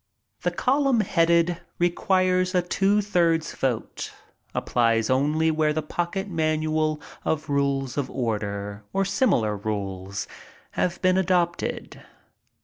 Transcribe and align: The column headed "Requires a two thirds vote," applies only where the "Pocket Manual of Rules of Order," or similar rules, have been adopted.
The 0.41 0.49
column 0.49 1.01
headed 1.01 1.61
"Requires 1.77 2.55
a 2.55 2.63
two 2.63 3.01
thirds 3.03 3.53
vote," 3.53 4.11
applies 4.55 5.11
only 5.11 5.51
where 5.51 5.73
the 5.73 5.83
"Pocket 5.83 6.27
Manual 6.27 6.99
of 7.23 7.51
Rules 7.51 7.99
of 7.99 8.09
Order," 8.09 8.83
or 8.93 9.05
similar 9.05 9.55
rules, 9.55 10.27
have 10.71 10.99
been 11.03 11.19
adopted. 11.19 12.01